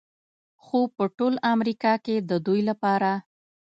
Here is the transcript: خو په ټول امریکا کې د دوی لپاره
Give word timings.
خو 0.63 0.79
په 0.95 1.03
ټول 1.17 1.33
امریکا 1.53 1.93
کې 2.05 2.15
د 2.29 2.31
دوی 2.45 2.61
لپاره 2.69 3.11